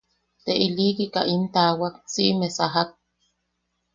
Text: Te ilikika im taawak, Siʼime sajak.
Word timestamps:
Te 0.43 0.51
ilikika 0.65 1.21
im 1.33 1.43
taawak, 1.53 1.95
Siʼime 2.13 2.47
sajak. 2.57 2.89